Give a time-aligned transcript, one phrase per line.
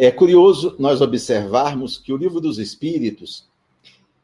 [0.00, 3.48] É curioso nós observarmos que o Livro dos Espíritos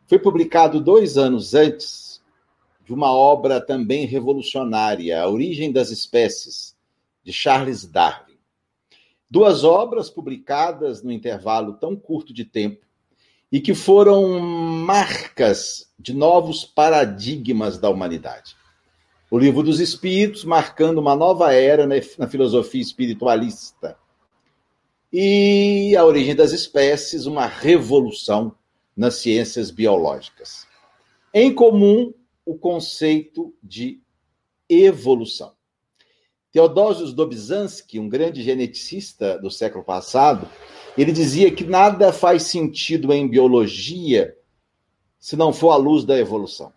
[0.07, 2.23] foi publicado dois anos antes
[2.85, 6.77] de uma obra também revolucionária, A Origem das Espécies,
[7.25, 8.37] de Charles Darwin.
[9.29, 12.87] Duas obras publicadas no intervalo tão curto de tempo
[13.51, 18.55] e que foram marcas de novos paradigmas da humanidade.
[19.29, 23.99] O Livro dos Espíritos, marcando uma nova era na filosofia espiritualista
[25.17, 28.53] e a origem das espécies, uma revolução
[28.97, 30.67] nas ciências biológicas.
[31.33, 32.13] Em comum,
[32.45, 34.01] o conceito de
[34.69, 35.53] evolução.
[36.51, 40.51] Teodosius Dobzhansky, um grande geneticista do século passado,
[40.99, 44.37] ele dizia que nada faz sentido em biologia
[45.21, 46.73] se não for à luz da evolução.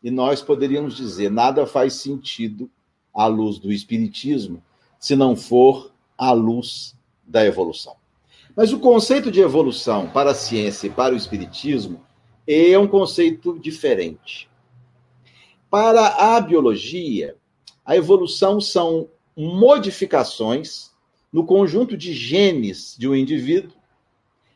[0.00, 2.70] E nós poderíamos dizer, nada faz sentido
[3.12, 4.62] à luz do espiritismo
[4.96, 6.94] se não for à luz
[7.26, 7.96] da evolução.
[8.56, 12.00] Mas o conceito de evolução para a ciência e para o espiritismo
[12.46, 14.48] é um conceito diferente.
[15.68, 17.36] Para a biologia,
[17.84, 20.92] a evolução são modificações
[21.32, 23.72] no conjunto de genes de um indivíduo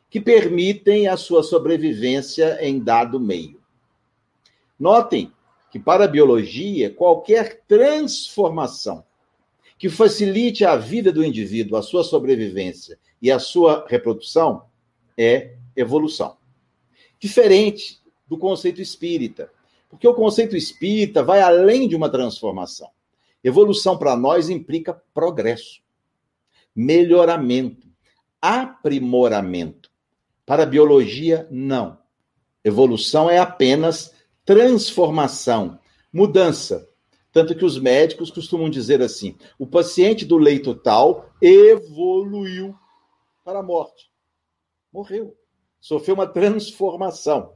[0.09, 3.61] que permitem a sua sobrevivência em dado meio.
[4.79, 5.33] Notem
[5.71, 9.05] que, para a biologia, qualquer transformação
[9.79, 14.65] que facilite a vida do indivíduo, a sua sobrevivência e a sua reprodução
[15.17, 16.37] é evolução.
[17.19, 19.51] Diferente do conceito espírita,
[19.89, 22.91] porque o conceito espírita vai além de uma transformação.
[23.43, 25.81] Evolução para nós implica progresso,
[26.75, 27.87] melhoramento,
[28.43, 29.91] aprimoramento.
[30.45, 31.99] Para a biologia, não.
[32.65, 34.13] Evolução é apenas
[34.45, 35.79] transformação,
[36.13, 36.89] mudança,
[37.33, 42.75] tanto que os médicos costumam dizer assim: o paciente do leito tal evoluiu
[43.45, 44.11] para a morte.
[44.93, 45.37] Morreu.
[45.81, 47.53] Sofreu uma transformação.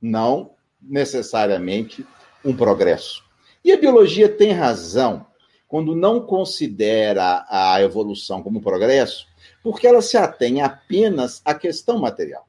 [0.00, 2.06] Não necessariamente
[2.44, 3.24] um progresso.
[3.64, 5.26] E a biologia tem razão
[5.66, 9.26] quando não considera a evolução como progresso,
[9.62, 12.46] porque ela se atém apenas à questão material.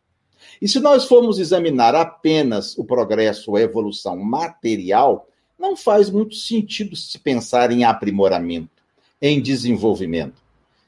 [0.62, 5.28] E se nós formos examinar apenas o progresso, a evolução material,
[5.58, 8.84] não faz muito sentido se pensar em aprimoramento,
[9.22, 10.42] em desenvolvimento.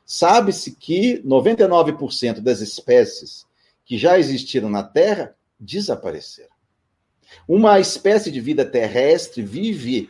[0.06, 3.46] Sabe-se que 99% das espécies
[3.86, 6.56] que já existiram na Terra desapareceram.
[7.48, 10.10] Uma espécie de vida terrestre vive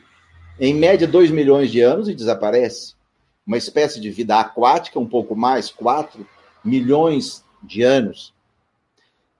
[0.59, 2.95] em média 2 milhões de anos e desaparece.
[3.45, 6.27] Uma espécie de vida aquática, um pouco mais, 4
[6.63, 8.33] milhões de anos.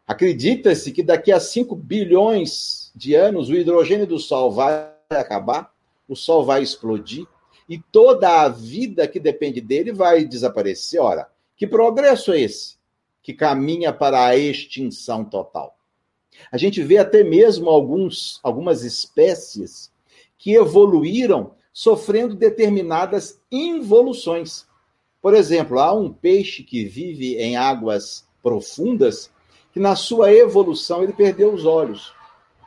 [0.07, 5.73] Acredita-se que daqui a 5 bilhões de anos o hidrogênio do Sol vai acabar,
[6.07, 7.25] o Sol vai explodir
[7.69, 11.01] e toda a vida que depende dele vai desaparecer.
[11.01, 12.77] Ora, que progresso é esse
[13.21, 15.77] que caminha para a extinção total?
[16.51, 19.91] A gente vê até mesmo alguns, algumas espécies
[20.37, 24.65] que evoluíram sofrendo determinadas involuções.
[25.21, 29.31] Por exemplo, há um peixe que vive em águas profundas
[29.71, 32.13] que na sua evolução ele perdeu os olhos.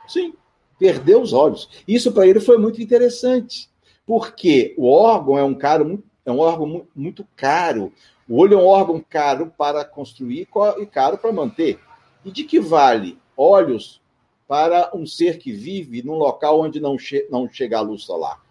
[0.07, 0.33] Sim,
[0.81, 1.69] perdeu os olhos.
[1.87, 3.69] Isso para ele foi muito interessante,
[4.03, 7.93] porque o órgão é um, caro, é um órgão muito caro.
[8.27, 10.47] O olho é um órgão caro para construir
[10.79, 11.79] e caro para manter.
[12.25, 14.01] E de que vale olhos
[14.47, 18.41] para um ser que vive num local onde não, che não chega a luz solar?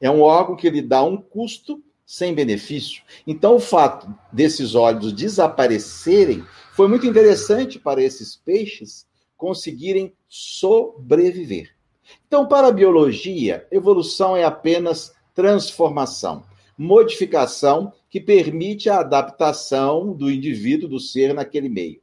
[0.00, 3.04] É um órgão que lhe dá um custo sem benefício.
[3.24, 9.06] Então, o fato desses olhos desaparecerem foi muito interessante para esses peixes
[9.38, 11.74] conseguirem sobreviver.
[12.26, 16.42] Então, para a biologia, evolução é apenas transformação,
[16.76, 22.00] modificação que permite a adaptação do indivíduo, do ser naquele meio.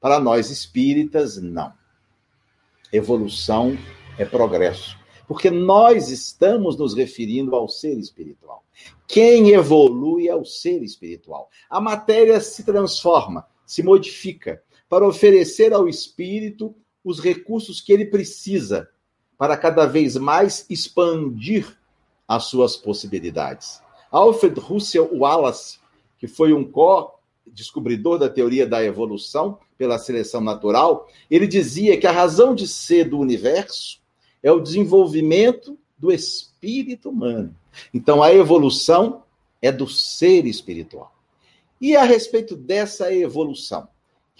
[0.00, 1.72] Para nós espíritas, não.
[2.92, 3.78] Evolução
[4.18, 8.64] é progresso, porque nós estamos nos referindo ao ser espiritual.
[9.06, 11.48] Quem evolui é o ser espiritual.
[11.70, 14.62] A matéria se transforma, se modifica,
[14.92, 18.90] para oferecer ao espírito os recursos que ele precisa
[19.38, 21.78] para cada vez mais expandir
[22.28, 23.80] as suas possibilidades.
[24.10, 25.78] Alfred Russel Wallace,
[26.18, 32.12] que foi um co-descobridor da teoria da evolução pela seleção natural, ele dizia que a
[32.12, 33.98] razão de ser do universo
[34.42, 37.56] é o desenvolvimento do espírito humano.
[37.94, 39.22] Então a evolução
[39.62, 41.14] é do ser espiritual.
[41.80, 43.88] E a respeito dessa evolução,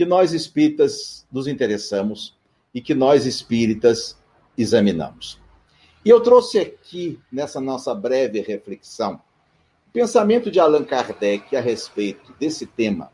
[0.03, 2.35] que nós espíritas nos interessamos
[2.75, 4.19] e que nós espíritas
[4.59, 5.41] examinamos.
[6.05, 9.21] E eu trouxe aqui, nessa nossa breve reflexão,
[9.87, 13.13] O pensamento de Allan Kardec a respeito desse tema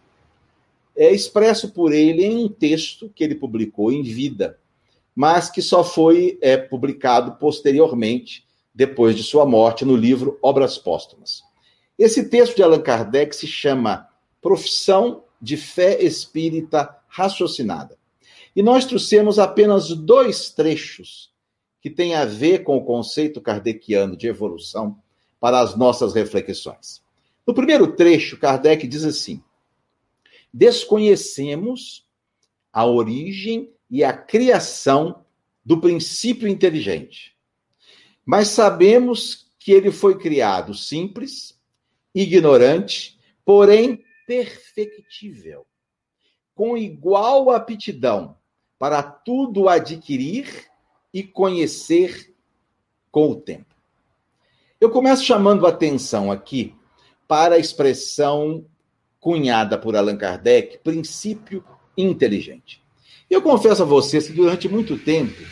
[0.96, 4.58] é expresso por ele em um texto que ele publicou em vida,
[5.14, 11.43] mas que só foi é, publicado posteriormente, depois de sua morte, no livro Obras Póstumas.
[11.99, 14.08] Esse texto de Allan Kardec se chama
[14.40, 17.96] Profissão de Fé Espírita Raciocinada.
[18.55, 21.32] E nós trouxemos apenas dois trechos
[21.81, 24.99] que têm a ver com o conceito kardeciano de evolução
[25.40, 27.02] para as nossas reflexões.
[27.46, 29.43] No primeiro trecho, Kardec diz assim:
[30.52, 32.06] Desconhecemos
[32.73, 35.25] a origem e a criação
[35.64, 37.37] do princípio inteligente,
[38.25, 41.58] mas sabemos que ele foi criado simples,
[42.14, 45.66] ignorante, porém perfectível,
[46.54, 48.36] com igual aptidão
[48.78, 50.66] para tudo adquirir
[51.14, 52.34] e conhecer
[53.10, 53.75] com o tempo.
[54.78, 56.75] Eu começo chamando atenção aqui
[57.26, 58.66] para a expressão
[59.19, 61.64] cunhada por Allan Kardec, princípio
[61.96, 62.82] inteligente.
[63.30, 65.42] Eu confesso a vocês que durante muito tempo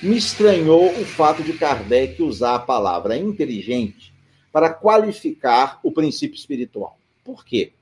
[0.00, 4.14] me estranhou o fato de Kardec usar a palavra inteligente
[4.52, 6.96] para qualificar o princípio espiritual.
[7.24, 7.72] Por quê?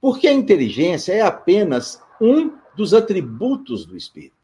[0.00, 4.36] Porque a inteligência é apenas um dos atributos do espírito.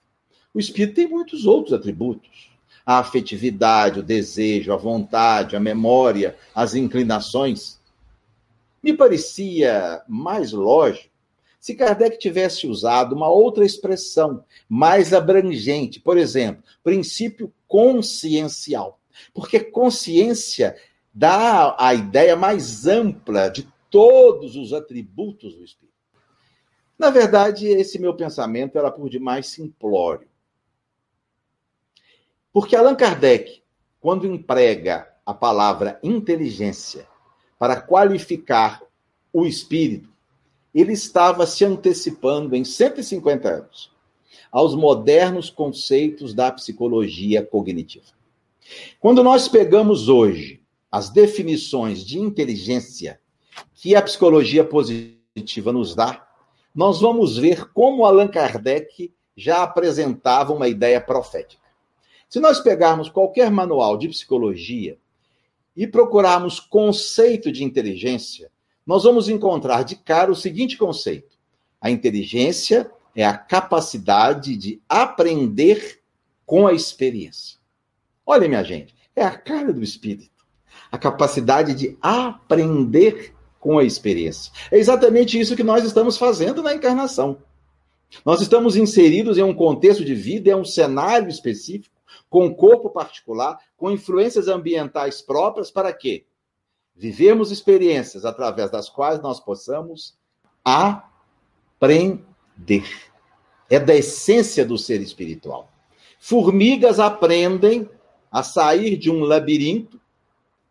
[0.55, 2.53] O espírito tem muitos outros atributos
[2.85, 7.81] a afetividade, o desejo, a vontade, a memória, as inclinações.
[8.83, 11.11] Me parecia mais lógico
[11.61, 18.99] se Kardec tivesse usado uma outra expressão mais abrangente, por exemplo, princípio consciencial.
[19.33, 20.75] Porque consciência
[21.15, 25.93] dá a ideia mais ampla de todos os atributos do espírito.
[26.99, 30.27] Na verdade, esse meu pensamento era por demais simplório.
[32.53, 33.62] Porque Allan Kardec,
[34.00, 37.06] quando emprega a palavra inteligência
[37.59, 38.83] para qualificar
[39.33, 40.09] o espírito,
[40.75, 43.93] ele estava se antecipando em 150 anos
[44.50, 48.06] aos modernos conceitos da psicologia cognitiva.
[49.00, 53.22] Quando nós pegamos hoje as definições de inteligência
[53.75, 56.27] que a psicologia positiva nos dá,
[56.75, 61.63] nós vamos ver como Allan Kardec já apresentava uma ideia profética.
[62.29, 64.97] Se nós pegarmos qualquer manual de psicologia
[65.77, 68.51] e procurarmos conceito de inteligência,
[68.87, 71.37] nós vamos encontrar de cara o seguinte conceito:
[71.81, 76.01] a inteligência é a capacidade de aprender
[76.47, 77.59] com a experiência.
[78.25, 80.31] Olha, minha gente, é a cara do espírito.
[80.91, 84.53] A capacidade de aprender com a experiência.
[84.73, 87.38] É exatamente isso que nós estamos fazendo na encarnação.
[88.25, 91.94] Nós estamos inseridos em um contexto de vida, é um cenário específico,
[92.29, 96.26] com um corpo particular, com influências ambientais próprias, para quê?
[96.97, 100.19] Vivemos experiências através das quais nós possamos
[100.65, 100.99] aprender.
[103.70, 105.70] É da essência do ser espiritual.
[106.19, 107.88] Formigas aprendem
[108.29, 110.02] a sair de um labirinto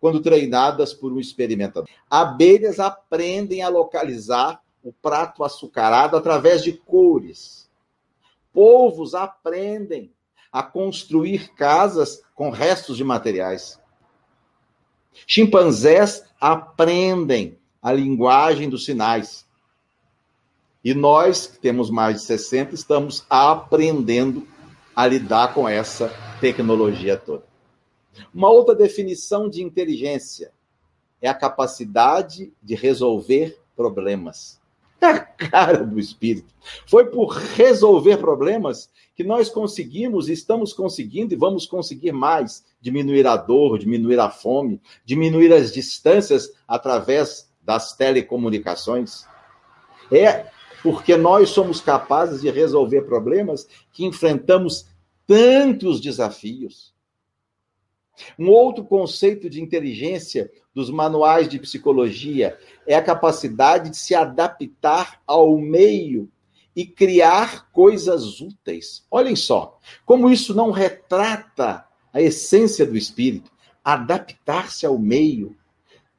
[0.02, 1.88] quando treinadas por um experimentador.
[2.10, 7.70] Abelhas aprendem a localizar o prato açucarado através de cores.
[8.52, 10.12] Povos aprendem
[10.52, 13.80] a construir casas com restos de materiais.
[15.28, 19.46] Chimpanzés aprendem a linguagem dos sinais.
[20.84, 24.48] E nós, que temos mais de 60, estamos aprendendo
[24.96, 26.10] a lidar com essa
[26.42, 27.51] tecnologia toda.
[28.34, 30.52] Uma outra definição de inteligência
[31.22, 34.60] é a capacidade de resolver problemas.
[35.02, 36.54] É a cara do espírito.
[36.86, 43.36] Foi por resolver problemas que nós conseguimos, estamos conseguindo e vamos conseguir mais diminuir a
[43.36, 49.26] dor, diminuir a fome, diminuir as distâncias através das telecomunicações.
[50.12, 50.46] É
[50.84, 54.86] porque nós somos capazes de resolver problemas que enfrentamos
[55.26, 56.94] tantos desafios.
[58.38, 65.22] Um outro conceito de inteligência dos manuais de psicologia é a capacidade de se adaptar
[65.26, 66.30] ao meio
[66.76, 69.06] e criar coisas úteis.
[69.12, 73.52] Olhem só, como isso não retrata a essência do espírito,
[73.84, 75.56] adaptar-se ao meio.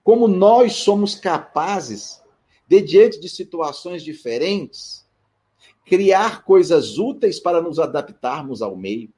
[0.02, 2.21] Como nós somos capazes
[2.66, 5.06] de, diante de situações diferentes,
[5.85, 9.11] criar coisas úteis para nos adaptarmos ao meio.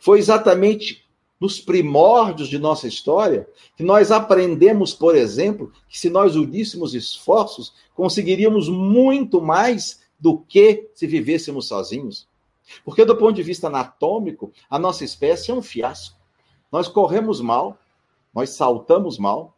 [0.00, 1.05] Foi exatamente
[1.40, 7.74] nos primórdios de nossa história, que nós aprendemos, por exemplo, que se nós uníssemos esforços,
[7.94, 12.26] conseguiríamos muito mais do que se vivêssemos sozinhos.
[12.84, 16.16] Porque, do ponto de vista anatômico, a nossa espécie é um fiasco.
[16.72, 17.78] Nós corremos mal,
[18.34, 19.56] nós saltamos mal,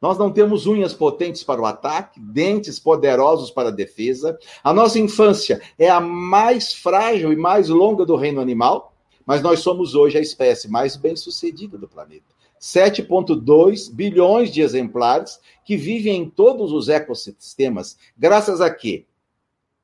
[0.00, 4.38] Nós não temos unhas potentes para o ataque, dentes poderosos para a defesa.
[4.62, 8.87] A nossa infância é a mais frágil e mais longa do reino animal,
[9.28, 12.34] mas nós somos hoje a espécie mais bem-sucedida do planeta.
[12.58, 19.04] 7,2 bilhões de exemplares que vivem em todos os ecossistemas, graças a quê?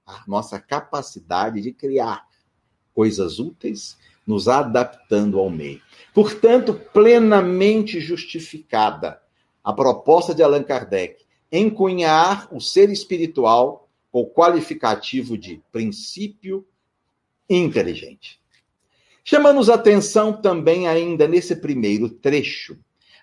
[0.06, 2.26] A nossa capacidade de criar
[2.94, 5.82] coisas úteis, nos adaptando ao meio.
[6.14, 9.20] Portanto, plenamente justificada
[9.62, 11.22] a proposta de Allan Kardec
[11.52, 16.66] em cunhar o ser espiritual com o qualificativo de princípio
[17.46, 18.42] inteligente.
[19.24, 22.78] Chama-nos atenção também, ainda nesse primeiro trecho,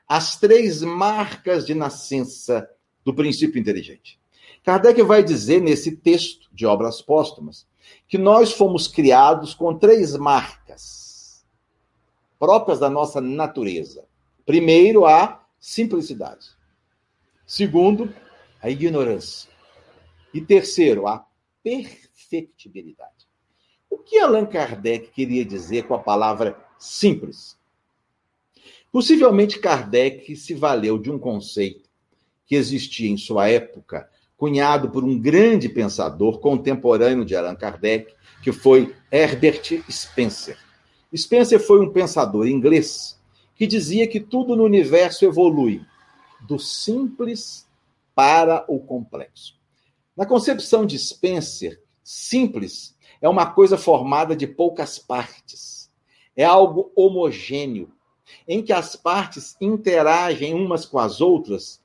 [0.08, 2.68] as três marcas de nascença
[3.06, 4.20] do princípio inteligente.
[4.64, 7.68] Kardec vai dizer nesse texto de Obras Póstumas
[8.08, 11.46] que nós fomos criados com três marcas
[12.40, 14.04] próprias da nossa natureza.
[14.44, 16.48] Primeiro, a simplicidade.
[17.46, 18.12] Segundo,
[18.60, 19.52] a ignorância.
[20.34, 21.24] E terceiro, a
[21.64, 23.21] perfectibilidade.
[24.06, 27.58] Que Allan Kardec queria dizer com a palavra simples?
[28.92, 31.90] Possivelmente Kardec se valeu de um conceito
[32.46, 38.52] que existia em sua época, cunhado por um grande pensador contemporâneo de Allan Kardec, que
[38.52, 40.58] foi Herbert Spencer.
[41.16, 43.20] Spencer foi um pensador inglês
[43.56, 45.86] que dizia que tudo no universo evolui
[46.42, 47.68] do simples
[48.16, 49.56] para o complexo.
[50.18, 55.90] Na concepção de Spencer, simples é uma coisa formada de poucas partes.
[56.36, 57.92] É algo homogêneo,
[58.48, 61.82] em que as partes interagem umas com as outras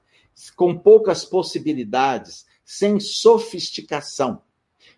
[0.55, 4.43] com poucas possibilidades, sem sofisticação.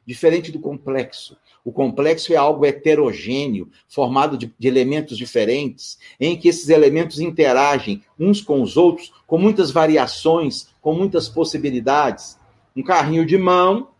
[0.05, 6.49] Diferente do complexo, o complexo é algo heterogêneo, formado de, de, elementos diferentes, em que
[6.49, 12.39] esses elementos interagem uns com os outros, com muitas variações, com muitas possibilidades.
[12.75, 13.91] Um carrinho de mão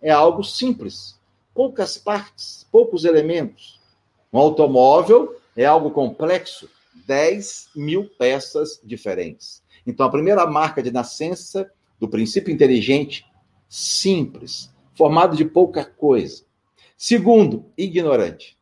[0.00, 1.15] é algo simples,
[1.56, 3.80] poucas partes, poucos elementos.
[4.30, 6.68] Um automóvel é algo complexo,
[7.06, 9.62] 10 mil peças diferentes.
[9.86, 13.24] Então, a primeira marca de nascença do princípio inteligente,
[13.68, 16.44] simples, formado de pouca coisa.
[16.96, 18.58] Segundo, ignorante.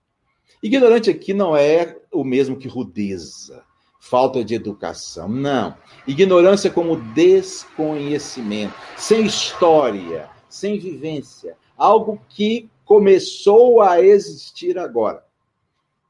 [0.63, 3.65] Ignorante aqui não é o mesmo que rudeza,
[3.99, 5.29] falta de educação.
[5.29, 5.77] Não.
[6.07, 11.57] Ignorância como desconhecimento, sem história, sem vivência.
[11.77, 15.25] Algo que começou a existir agora.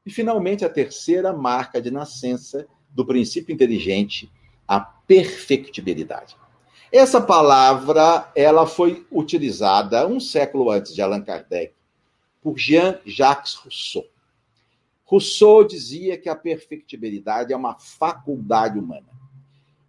[0.05, 4.31] E, finalmente, a terceira marca de nascença do princípio inteligente,
[4.67, 6.35] a perfectibilidade.
[6.91, 11.73] Essa palavra ela foi utilizada um século antes de Allan Kardec
[12.41, 14.05] por Jean-Jacques Rousseau.
[15.03, 19.07] Rousseau dizia que a perfectibilidade é uma faculdade humana.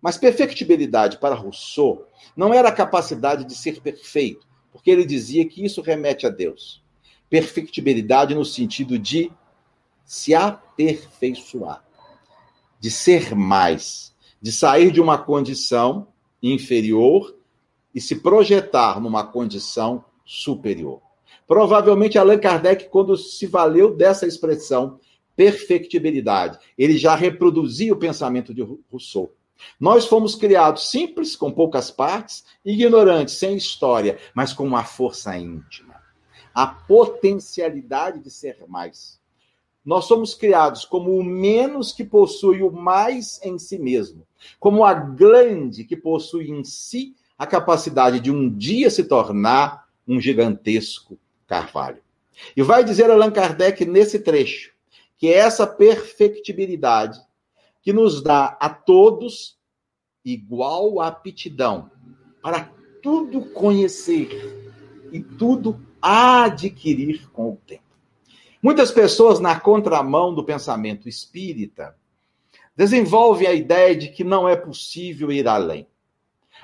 [0.00, 4.46] Mas perfectibilidade para Rousseau não era a capacidade de ser perfeito,
[4.76, 6.83] porque ele dizia que isso remete a Deus.
[7.30, 9.33] Perfectibilidade no sentido de
[10.04, 11.83] se aperfeiçoar,
[12.78, 16.09] de ser mais, de sair de uma condição
[16.42, 17.35] inferior
[17.95, 21.00] e se projetar numa condição superior.
[21.47, 25.00] Provavelmente Allan Kardec, quando se valeu dessa expressão,
[25.35, 29.33] perfectibilidade, ele já reproduzia o pensamento de Rousseau.
[29.78, 35.96] Nós fomos criados simples, com poucas partes, ignorantes, sem história, mas com uma força íntima.
[36.54, 39.20] A potencialidade de ser mais.
[39.84, 44.26] Nós somos criados como o menos que possui o mais em si mesmo,
[44.58, 50.20] como a grande que possui em si a capacidade de um dia se tornar um
[50.20, 52.02] gigantesco Carvalho.
[52.56, 54.75] E vai dizer Allan Kardec nesse trecho
[55.18, 57.18] que é essa perfectibilidade
[57.87, 59.57] que nos dá a todos
[60.25, 61.88] igual aptidão
[62.43, 62.69] para
[63.00, 64.73] tudo conhecer
[65.12, 67.85] e tudo adquirir com o tempo.
[68.61, 71.97] Muitas pessoas, na contramão do pensamento espírita,
[72.75, 75.87] desenvolvem a ideia de que não é possível ir além.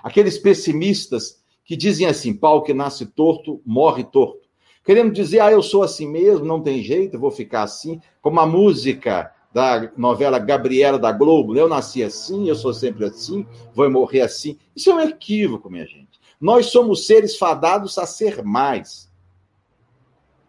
[0.02, 4.42] Aqueles pessimistas que dizem assim: pau que nasce torto, morre torto
[4.84, 8.46] querendo dizer, ah, eu sou assim mesmo, não tem jeito, vou ficar assim, como a
[8.46, 14.22] música da novela Gabriela da Globo, eu nasci assim, eu sou sempre assim, vou morrer
[14.22, 14.58] assim.
[14.74, 16.20] Isso é um equívoco, minha gente.
[16.40, 19.10] Nós somos seres fadados a ser mais.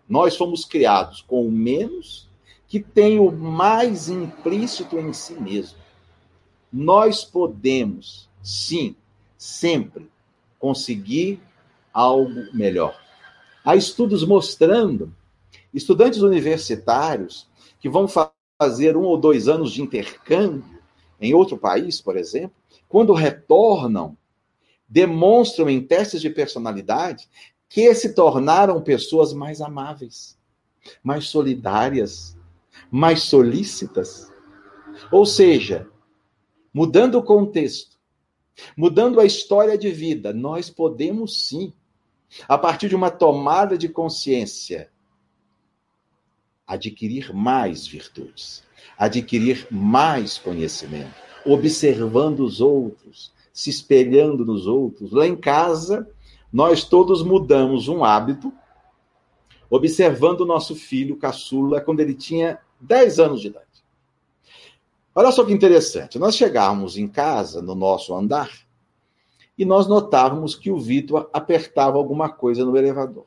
[0.07, 2.29] Nós fomos criados com o menos
[2.67, 5.77] que tem o mais implícito em si mesmo.
[6.71, 8.95] Nós podemos, sim,
[9.37, 10.09] sempre
[10.57, 11.39] conseguir
[11.93, 12.99] algo melhor.
[13.63, 15.13] Há estudos mostrando
[15.73, 17.47] estudantes universitários
[17.79, 18.07] que vão
[18.57, 20.79] fazer um ou dois anos de intercâmbio
[21.19, 22.55] em outro país, por exemplo,
[22.87, 24.17] quando retornam,
[24.87, 27.27] demonstram em testes de personalidade
[27.67, 30.37] que se tornaram pessoas mais amáveis,
[31.01, 32.37] mais solidárias,
[32.91, 34.31] mais solícitas.
[35.11, 35.87] Ou seja,
[36.71, 37.97] mudando o contexto,
[38.77, 41.73] mudando a história de vida, nós podemos sim,
[42.47, 44.91] a partir de uma tomada de consciência,
[46.67, 48.63] adquirir mais virtudes,
[48.97, 51.13] adquirir mais conhecimento,
[51.45, 55.11] observando os outros, se espelhando nos outros.
[55.11, 56.07] Lá em casa,
[56.51, 58.51] nós todos mudamos um hábito,
[59.69, 63.65] observando o nosso filho caçula quando ele tinha 10 anos de idade.
[65.15, 66.17] Olha só que interessante.
[66.17, 68.49] Nós chegávamos em casa, no nosso andar,
[69.57, 73.25] e nós notávamos que o Vitor apertava alguma coisa no elevador.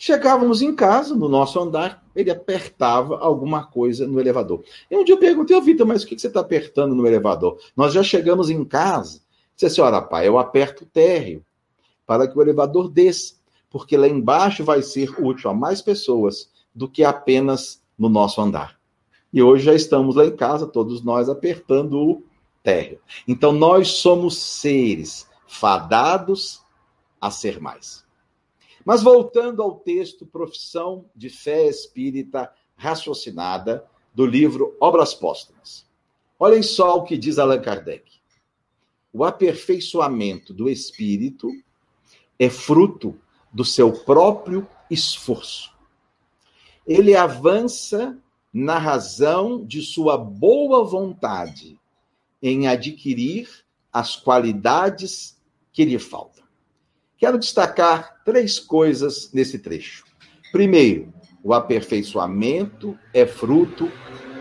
[0.00, 4.62] Chegávamos em casa, no nosso andar, ele apertava alguma coisa no elevador.
[4.88, 7.58] E um dia eu perguntei ao Vitor, mas o que você está apertando no elevador?
[7.76, 9.20] Nós já chegamos em casa.
[9.56, 11.44] Disse assim, olha, pai, eu aperto o térreo
[12.06, 13.34] para que o elevador desça,
[13.68, 18.78] porque lá embaixo vai ser útil a mais pessoas do que apenas no nosso andar.
[19.32, 22.22] E hoje já estamos lá em casa, todos nós apertando o
[22.62, 23.00] térreo.
[23.26, 26.62] Então nós somos seres fadados
[27.20, 28.07] a ser mais.
[28.88, 35.86] Mas voltando ao texto Profissão de Fé Espírita Raciocinada, do livro Obras Póstumas.
[36.38, 38.10] Olhem só o que diz Allan Kardec.
[39.12, 41.50] O aperfeiçoamento do espírito
[42.38, 43.14] é fruto
[43.52, 45.70] do seu próprio esforço.
[46.86, 48.18] Ele avança
[48.50, 51.78] na razão de sua boa vontade
[52.42, 53.50] em adquirir
[53.92, 55.38] as qualidades
[55.74, 56.37] que lhe faltam.
[57.18, 60.04] Quero destacar três coisas nesse trecho.
[60.52, 63.90] Primeiro, o aperfeiçoamento é fruto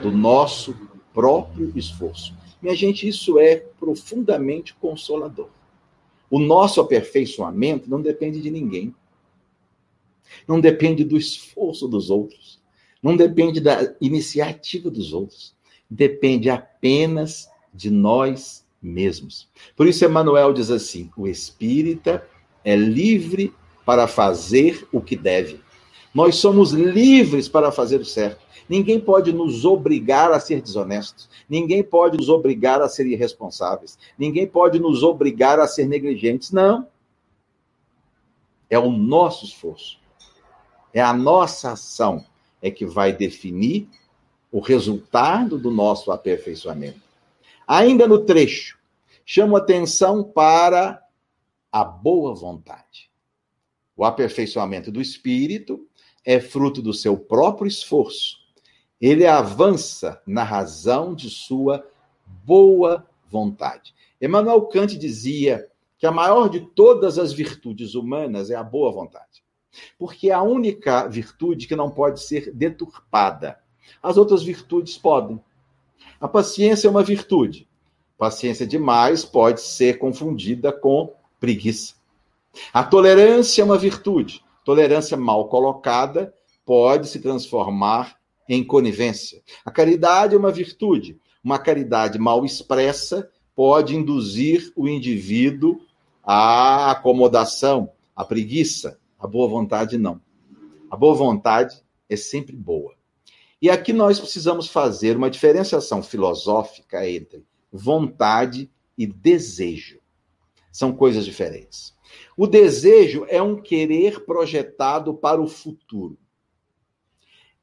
[0.01, 0.75] do nosso
[1.11, 2.35] próprio esforço.
[2.61, 5.49] Minha gente, isso é profundamente consolador.
[6.29, 8.93] O nosso aperfeiçoamento não depende de ninguém.
[10.47, 12.59] Não depende do esforço dos outros.
[13.01, 15.55] Não depende da iniciativa dos outros.
[15.89, 19.49] Depende apenas de nós mesmos.
[19.75, 22.27] Por isso, Emmanuel diz assim: o espírita
[22.67, 23.53] é livre
[23.85, 25.61] para fazer o que deve.
[26.13, 28.45] Nós somos livres para fazer o certo.
[28.67, 31.29] Ninguém pode nos obrigar a ser desonestos.
[31.49, 33.97] Ninguém pode nos obrigar a ser irresponsáveis.
[34.19, 36.51] Ninguém pode nos obrigar a ser negligentes.
[36.51, 36.85] Não.
[38.69, 39.97] É o nosso esforço.
[40.93, 42.25] É a nossa ação
[42.61, 43.87] é que vai definir
[44.51, 46.99] o resultado do nosso aperfeiçoamento.
[47.65, 48.77] Ainda no trecho,
[49.25, 51.06] chamo atenção para
[51.79, 53.11] a boa vontade.
[53.95, 55.87] O aperfeiçoamento do espírito
[56.25, 58.37] é fruto do seu próprio esforço.
[58.99, 61.87] Ele avança na razão de sua
[62.43, 63.93] boa vontade.
[64.19, 69.43] Emmanuel Kant dizia que a maior de todas as virtudes humanas é a boa vontade.
[69.99, 73.59] Porque é a única virtude que não pode ser deturpada.
[74.01, 75.39] As outras virtudes podem.
[76.19, 77.67] A paciência é uma virtude.
[78.17, 81.95] Paciência demais pode ser confundida com preguiça.
[82.73, 84.43] A tolerância é uma virtude.
[84.63, 86.33] Tolerância mal colocada
[86.65, 88.17] pode se transformar
[88.49, 89.41] em conivência.
[89.65, 91.19] A caridade é uma virtude.
[91.43, 95.81] Uma caridade mal expressa pode induzir o indivíduo
[96.23, 98.99] à acomodação, à preguiça.
[99.19, 100.21] A boa vontade não.
[100.89, 102.93] A boa vontade é sempre boa.
[103.61, 109.99] E aqui nós precisamos fazer uma diferenciação filosófica entre vontade e desejo.
[110.77, 111.95] São coisas diferentes.
[112.37, 116.15] O desejo é um querer projetado para o futuro.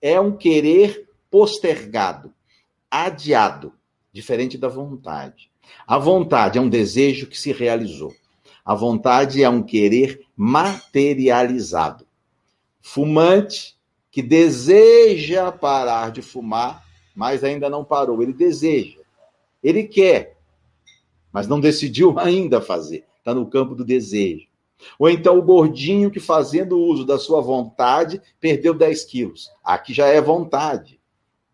[0.03, 2.35] É um querer postergado,
[2.91, 3.73] adiado,
[4.13, 5.49] diferente da vontade.
[5.87, 8.13] A vontade é um desejo que se realizou.
[8.65, 12.09] A vontade é um querer materializado.
[12.81, 13.79] Fumante
[14.11, 18.21] que deseja parar de fumar, mas ainda não parou.
[18.21, 18.99] Ele deseja.
[19.63, 20.37] Ele quer,
[21.35, 23.05] mas não decidiu ainda fazer.
[23.19, 24.47] Está no campo do desejo.
[24.99, 29.51] Ou então o gordinho que, fazendo uso da sua vontade, perdeu 10 quilos.
[29.65, 31.01] Aqui já é vontade.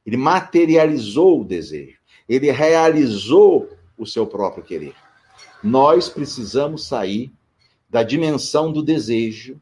[0.04, 1.98] Ele materializou o desejo.
[2.28, 4.94] Ele realizou o seu próprio querer.
[5.62, 7.32] Nós precisamos sair
[7.88, 9.60] da dimensão do desejo,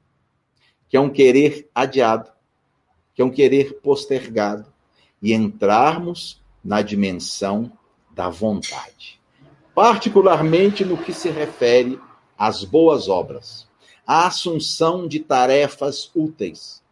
[0.89, 2.31] que é um querer adiado,
[3.15, 4.67] que é um querer postergado,
[5.21, 7.73] e entrarmos na dimensão
[8.15, 9.18] da vontade
[9.79, 12.01] particularmente no que se refere
[12.37, 13.69] às boas obras,
[14.05, 16.83] à assunção de tarefas úteis,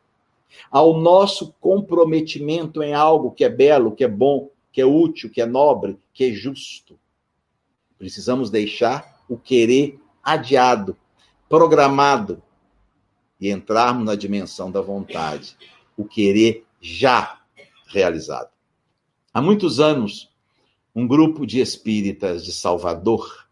[0.71, 5.41] ao nosso comprometimento em algo que é belo, que é bom, que é útil, que
[5.41, 6.97] é nobre, que é justo.
[7.99, 10.97] Precisamos deixar o querer adiado,
[11.49, 12.41] programado,
[13.41, 15.57] e entrarmos na dimensão da vontade,
[15.97, 17.41] o querer já
[17.89, 18.51] realizado.
[19.35, 20.31] Há muitos anos,
[20.97, 23.47] um grupo de espíritas de Salvador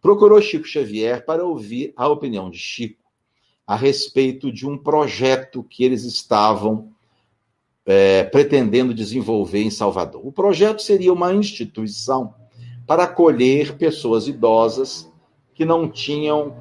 [0.00, 3.04] procurou Chico Xavier para ouvir a opinião de Chico
[3.66, 6.90] a respeito de um projeto que eles estavam
[7.84, 10.26] é, pretendendo desenvolver em Salvador.
[10.26, 12.34] O projeto seria uma instituição
[12.86, 15.12] para acolher pessoas idosas
[15.54, 16.56] que não tinham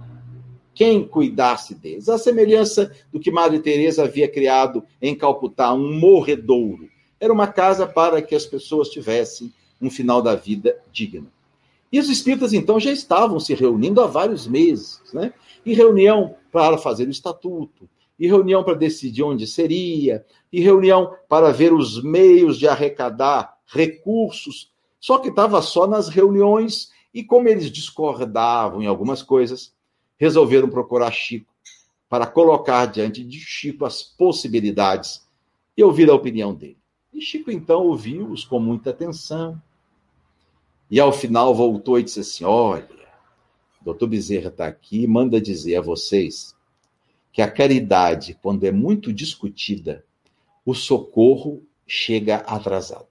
[0.74, 2.10] quem cuidasse deles.
[2.10, 6.89] A semelhança do que Madre Teresa havia criado em Calcutá, um morredouro.
[7.17, 11.28] Era uma casa para que as pessoas tivessem um final da vida digno.
[11.91, 15.34] E os espíritas, então, já estavam se reunindo há vários meses, né?
[15.65, 21.52] E reunião para fazer o estatuto, e reunião para decidir onde seria, e reunião para
[21.52, 24.72] ver os meios de arrecadar recursos.
[25.00, 29.74] Só que estava só nas reuniões, e como eles discordavam em algumas coisas,
[30.17, 31.52] resolveram procurar Chico
[32.08, 35.26] para colocar diante de Chico as possibilidades
[35.76, 36.78] e ouvir a opinião dele.
[37.13, 39.60] E Chico então ouviu-os com muita atenção.
[40.92, 42.86] E ao final voltou e disse assim: Olha,
[43.82, 46.54] doutor Bezerra está aqui, manda dizer a vocês
[47.32, 50.04] que a caridade, quando é muito discutida,
[50.66, 53.08] o socorro chega atrasado.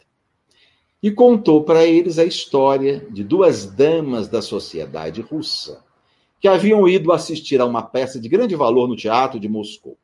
[1.03, 5.83] E contou para eles a história de duas damas da sociedade russa
[6.39, 9.97] que haviam ido assistir a uma peça de grande valor no teatro de Moscou.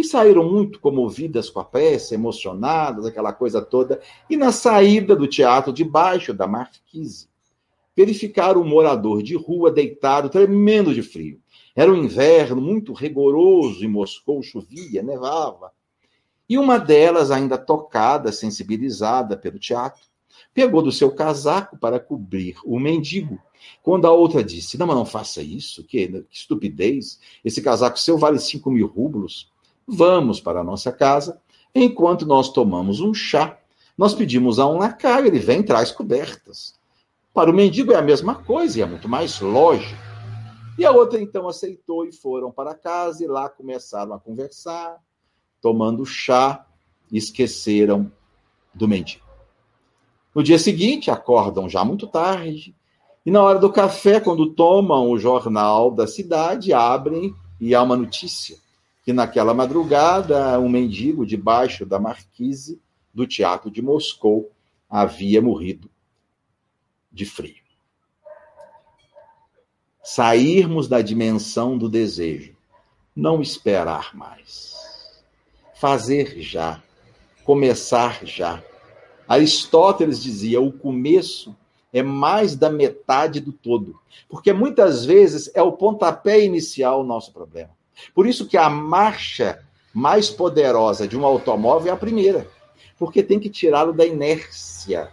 [0.00, 4.00] E saíram muito comovidas com a peça, emocionadas, aquela coisa toda.
[4.30, 7.28] E na saída do teatro, debaixo da marquise,
[7.94, 11.38] verificaram um morador de rua deitado, tremendo de frio.
[11.76, 15.70] Era um inverno muito rigoroso em Moscou, chovia, nevava.
[16.48, 20.00] E uma delas, ainda tocada, sensibilizada pelo teatro,
[20.54, 23.38] pegou do seu casaco para cobrir o mendigo.
[23.82, 28.16] Quando a outra disse: Não, mas não faça isso, que, que estupidez, esse casaco seu
[28.16, 29.50] vale cinco mil rublos.
[29.92, 31.40] Vamos para a nossa casa,
[31.74, 33.58] enquanto nós tomamos um chá,
[33.98, 36.78] nós pedimos a um lacaio, ele vem e traz cobertas.
[37.34, 40.00] Para o mendigo é a mesma coisa e é muito mais lógico.
[40.78, 44.96] E a outra então aceitou e foram para casa e lá começaram a conversar,
[45.60, 46.64] tomando chá,
[47.10, 48.12] esqueceram
[48.72, 49.26] do mendigo.
[50.32, 52.76] No dia seguinte, acordam já muito tarde,
[53.26, 57.96] e na hora do café, quando tomam o jornal da cidade, abrem e há uma
[57.96, 58.56] notícia
[59.02, 62.80] que naquela madrugada um mendigo debaixo da marquise
[63.12, 64.50] do teatro de Moscou
[64.88, 65.90] havia morrido
[67.10, 67.60] de frio.
[70.02, 72.56] Sairmos da dimensão do desejo,
[73.14, 74.74] não esperar mais.
[75.74, 76.82] Fazer já,
[77.44, 78.62] começar já
[79.30, 81.56] Aristóteles dizia: o começo
[81.92, 87.32] é mais da metade do todo, porque muitas vezes é o pontapé inicial o nosso
[87.32, 87.70] problema.
[88.14, 92.48] Por isso que a marcha mais poderosa de um automóvel é a primeira,
[92.98, 95.12] porque tem que tirá-lo da inércia.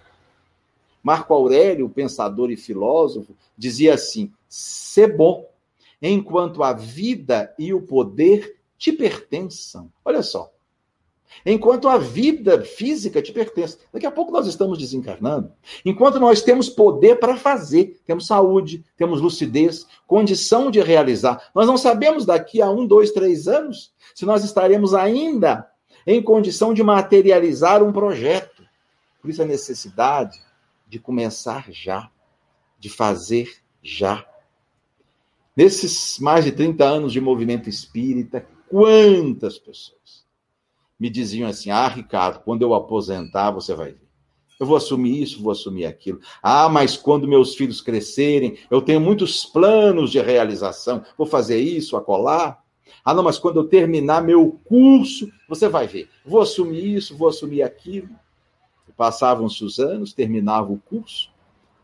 [1.01, 5.49] Marco Aurélio, pensador e filósofo, dizia assim: ser bom,
[6.01, 9.91] enquanto a vida e o poder te pertençam.
[10.05, 10.51] Olha só,
[11.45, 13.77] Enquanto a vida física te pertence.
[13.91, 15.51] Daqui a pouco nós estamos desencarnando.
[15.85, 21.49] Enquanto nós temos poder para fazer, temos saúde, temos lucidez, condição de realizar.
[21.53, 25.69] Nós não sabemos daqui a um, dois, três anos se nós estaremos ainda
[26.05, 28.63] em condição de materializar um projeto.
[29.21, 30.39] Por isso a necessidade
[30.87, 32.09] de começar já,
[32.79, 34.25] de fazer já.
[35.55, 39.96] Nesses mais de 30 anos de movimento espírita, quantas pessoas
[40.99, 44.07] me diziam assim: Ah, Ricardo, quando eu aposentar, você vai ver.
[44.59, 46.19] Eu vou assumir isso, vou assumir aquilo.
[46.41, 51.03] Ah, mas quando meus filhos crescerem, eu tenho muitos planos de realização.
[51.15, 52.57] Vou fazer isso, acolá.
[53.05, 56.09] Ah, não, mas quando eu terminar meu curso, você vai ver.
[56.25, 58.09] Vou assumir isso, vou assumir aquilo.
[58.95, 61.29] Passavam-se os anos, terminava o curso,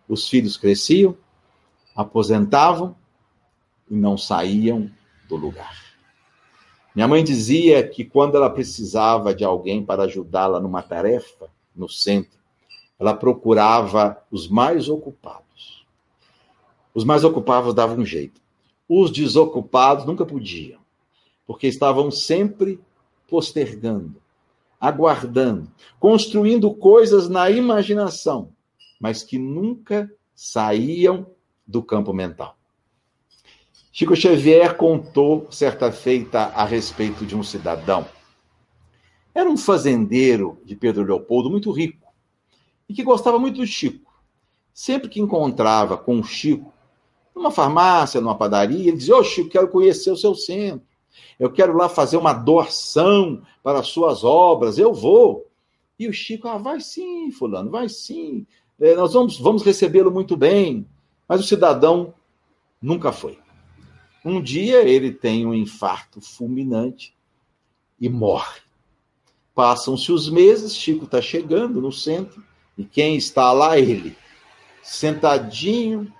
[0.09, 1.15] os filhos cresciam,
[1.95, 2.95] aposentavam
[3.87, 4.89] e não saíam
[5.29, 5.82] do lugar.
[6.95, 12.39] Minha mãe dizia que quando ela precisava de alguém para ajudá-la numa tarefa no centro,
[12.99, 15.85] ela procurava os mais ocupados.
[16.93, 18.39] Os mais ocupados davam um jeito.
[18.87, 20.79] Os desocupados nunca podiam,
[21.47, 22.79] porque estavam sempre
[23.27, 24.21] postergando,
[24.79, 28.49] aguardando, construindo coisas na imaginação,
[28.99, 31.25] mas que nunca saíam
[31.65, 32.55] do campo mental.
[33.95, 38.03] Chico Xavier contou certa feita a respeito de um cidadão.
[39.35, 42.07] Era um fazendeiro de Pedro Leopoldo muito rico.
[42.89, 44.11] e que gostava muito do Chico.
[44.73, 46.73] Sempre que encontrava com o Chico,
[47.35, 50.87] numa farmácia, numa padaria, ele dizia: Ô oh, Chico, quero conhecer o seu centro.
[51.39, 54.79] Eu quero lá fazer uma doação para as suas obras.
[54.79, 55.45] Eu vou.
[55.99, 58.47] E o Chico, ah, vai sim, fulano, vai sim.
[58.81, 60.87] É, nós vamos, vamos recebê-lo muito bem.
[61.29, 62.15] Mas o cidadão
[62.81, 63.42] nunca foi.
[64.23, 67.13] Um dia ele tem um infarto fulminante
[67.99, 68.61] e morre.
[69.53, 72.43] Passam-se os meses, Chico está chegando no centro,
[72.77, 73.77] e quem está lá?
[73.77, 74.15] Ele,
[74.81, 76.11] sentadinho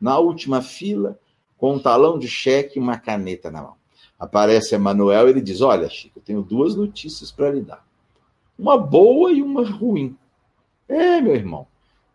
[0.00, 1.18] na última fila,
[1.56, 3.76] com um talão de cheque e uma caneta na mão.
[4.18, 7.86] Aparece Emanuel e ele diz: Olha, Chico, eu tenho duas notícias para lhe dar.
[8.58, 10.16] Uma boa e uma ruim.
[10.88, 11.66] É, meu irmão,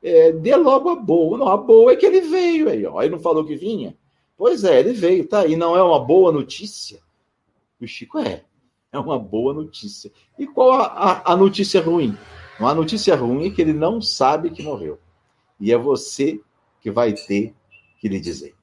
[0.01, 1.37] é, dê logo a boa.
[1.37, 3.01] Não, a boa é que ele veio aí, ó.
[3.01, 3.95] Ele não falou que vinha?
[4.37, 5.47] Pois é, ele veio, tá?
[5.47, 6.99] E não é uma boa notícia?
[7.81, 8.43] O Chico é.
[8.91, 10.11] É uma boa notícia.
[10.37, 12.15] E qual a, a, a notícia ruim?
[12.59, 14.99] Uma notícia ruim é que ele não sabe que morreu.
[15.59, 16.39] E é você
[16.79, 17.53] que vai ter
[17.99, 18.55] que lhe dizer.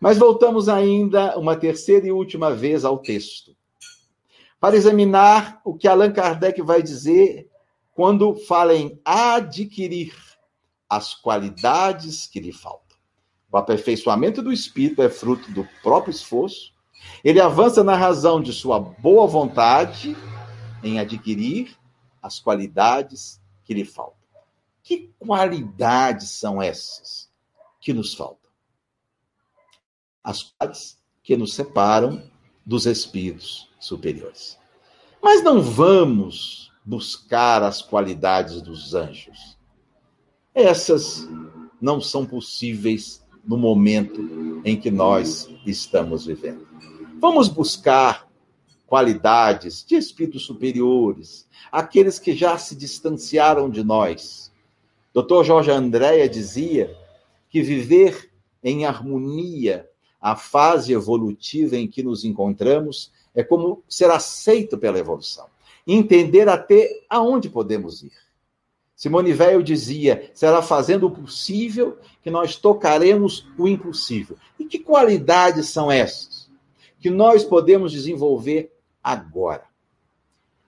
[0.00, 3.56] Mas voltamos ainda uma terceira e última vez ao texto,
[4.60, 7.48] para examinar o que Allan Kardec vai dizer
[7.92, 10.12] quando fala em adquirir
[10.88, 12.83] as qualidades que lhe faltam.
[13.54, 16.74] O aperfeiçoamento do espírito é fruto do próprio esforço.
[17.22, 20.16] Ele avança na razão de sua boa vontade
[20.82, 21.76] em adquirir
[22.20, 24.18] as qualidades que lhe faltam.
[24.82, 27.30] Que qualidades são essas
[27.80, 28.50] que nos faltam?
[30.24, 32.28] As qualidades que nos separam
[32.66, 34.58] dos espíritos superiores.
[35.22, 39.56] Mas não vamos buscar as qualidades dos anjos.
[40.52, 41.28] Essas
[41.80, 46.66] não são possíveis no momento em que nós estamos vivendo.
[47.20, 48.28] Vamos buscar
[48.86, 54.52] qualidades de espíritos superiores, aqueles que já se distanciaram de nós.
[55.12, 55.42] Dr.
[55.44, 56.94] Jorge Andréa dizia
[57.48, 58.30] que viver
[58.62, 59.88] em harmonia
[60.20, 65.46] a fase evolutiva em que nos encontramos é como ser aceito pela evolução,
[65.86, 68.12] entender até aonde podemos ir.
[68.94, 74.36] Simone Weil dizia: será fazendo o possível que nós tocaremos o impossível.
[74.58, 76.50] E que qualidades são essas
[77.00, 79.64] que nós podemos desenvolver agora?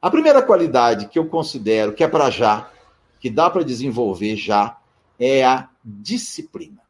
[0.02, 2.70] A primeira qualidade que eu considero que é para já,
[3.18, 4.78] que dá para desenvolver já,
[5.18, 6.82] é a disciplina.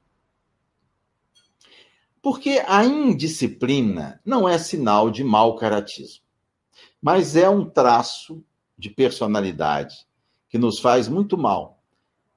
[2.21, 6.25] Porque a indisciplina não é sinal de mau caratismo,
[7.01, 8.43] mas é um traço
[8.77, 10.07] de personalidade
[10.57, 11.79] que nos faz muito mal.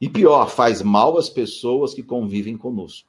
[0.02, 3.08] E pior, faz mal às pessoas que convivem conosco.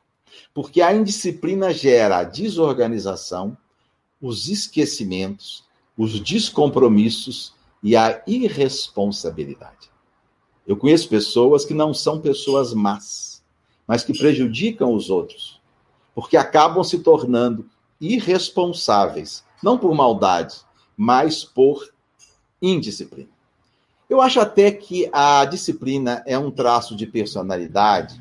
[0.55, 3.59] Porque a indisciplina gera a desorganização,
[4.23, 5.65] os esquecimentos,
[5.99, 9.91] os descompromissos e a irresponsabilidade.
[10.65, 13.43] Eu conheço pessoas que não são pessoas más,
[13.89, 15.61] mas que prejudicam os outros,
[16.15, 17.69] porque acabam se tornando
[18.01, 20.55] irresponsáveis, não por maldade,
[20.97, 21.93] mas por
[22.63, 23.40] indisciplina.
[24.11, 28.21] Eu acho até que a disciplina é um traço de personalidade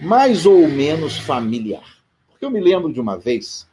[0.00, 1.84] mais ou menos familiar.
[2.30, 3.68] Porque eu me lembro de uma vez,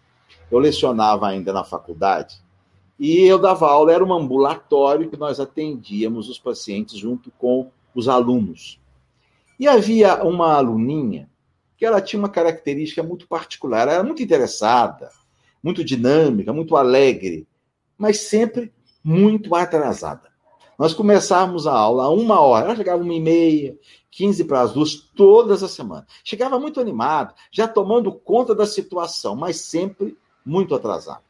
[0.51, 2.41] eu lecionava ainda na faculdade,
[2.99, 8.09] e eu dava aula, era um ambulatório que nós atendíamos os pacientes junto com os
[8.09, 8.77] alunos.
[9.57, 11.29] E havia uma aluninha
[11.77, 15.09] que ela tinha uma característica muito particular, ela era muito interessada,
[15.63, 17.47] muito dinâmica, muito alegre,
[17.97, 20.28] mas sempre muito atrasada.
[20.79, 23.77] Nós começávamos a aula a uma hora, ela chegava uma e meia,
[24.09, 26.05] quinze para as duas, todas as semanas.
[26.23, 31.21] Chegava muito animado, já tomando conta da situação, mas sempre muito atrasado.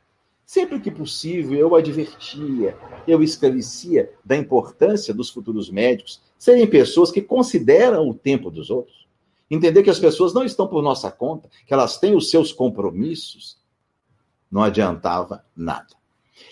[0.45, 7.21] Sempre que possível, eu advertia, eu esclarecia da importância dos futuros médicos serem pessoas que
[7.21, 9.07] consideram o tempo dos outros.
[9.49, 13.57] Entender que as pessoas não estão por nossa conta, que elas têm os seus compromissos.
[14.51, 15.98] Não adiantava nada.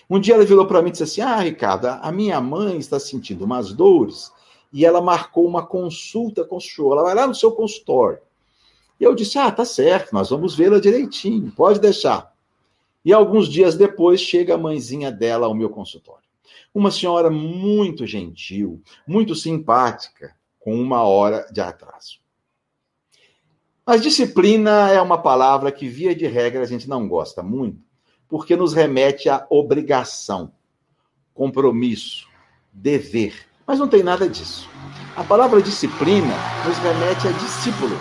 [0.08, 2.98] Um dia ela virou para mim e disse assim: Ah, Ricardo, a minha mãe está
[2.98, 4.32] sentindo umas dores
[4.72, 6.92] e ela marcou uma consulta com o senhor.
[6.92, 8.20] Ela vai lá no seu consultório.
[8.98, 12.32] E eu disse: Ah, tá certo, nós vamos vê-la direitinho, pode deixar.
[13.04, 16.24] E alguns dias depois chega a mãezinha dela ao meu consultório.
[16.74, 22.18] Uma senhora muito gentil, muito simpática, com uma hora de atraso.
[23.86, 27.80] Mas disciplina é uma palavra que, via de regra, a gente não gosta muito,
[28.28, 30.52] porque nos remete à obrigação,
[31.32, 32.28] compromisso,
[32.72, 33.46] dever.
[33.66, 34.68] Mas não tem nada disso.
[35.16, 36.34] A palavra disciplina
[36.66, 37.96] nos remete a discípulo.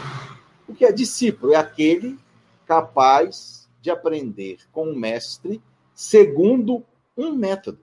[0.67, 1.53] O que é discípulo?
[1.53, 2.17] É aquele
[2.65, 5.61] capaz de aprender com o mestre
[5.93, 6.83] segundo
[7.17, 7.79] um método.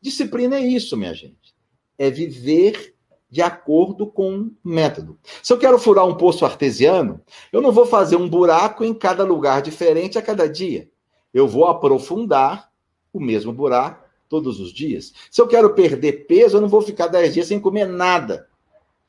[0.00, 1.54] Disciplina é isso, minha gente.
[1.98, 2.94] É viver
[3.30, 5.18] de acordo com um método.
[5.42, 9.24] Se eu quero furar um poço artesiano, eu não vou fazer um buraco em cada
[9.24, 10.90] lugar diferente a cada dia.
[11.32, 12.70] Eu vou aprofundar
[13.12, 15.12] o mesmo buraco todos os dias.
[15.30, 18.48] Se eu quero perder peso, eu não vou ficar 10 dias sem comer nada.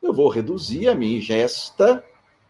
[0.01, 2.03] Eu vou reduzir a minha ingesta